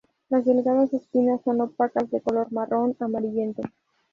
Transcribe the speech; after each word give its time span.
Las 0.29 0.43
delgadas 0.45 0.91
espinas 0.93 1.41
son 1.43 1.61
opacas 1.61 2.09
de 2.09 2.21
color 2.21 2.51
marrón 2.51 2.97
amarillento. 3.01 3.61